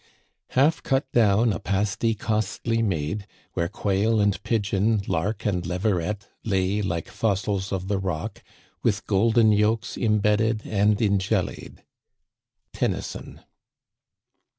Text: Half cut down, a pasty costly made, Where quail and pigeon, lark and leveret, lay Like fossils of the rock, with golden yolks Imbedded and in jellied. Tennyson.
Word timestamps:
Half 0.57 0.81
cut 0.81 1.05
down, 1.11 1.53
a 1.53 1.59
pasty 1.59 2.15
costly 2.15 2.81
made, 2.81 3.27
Where 3.53 3.69
quail 3.69 4.19
and 4.19 4.41
pigeon, 4.41 5.03
lark 5.07 5.45
and 5.45 5.63
leveret, 5.63 6.27
lay 6.43 6.81
Like 6.81 7.07
fossils 7.07 7.71
of 7.71 7.87
the 7.87 7.99
rock, 7.99 8.41
with 8.81 9.05
golden 9.05 9.51
yolks 9.51 9.97
Imbedded 9.97 10.65
and 10.65 10.99
in 10.99 11.19
jellied. 11.19 11.83
Tennyson. 12.73 13.41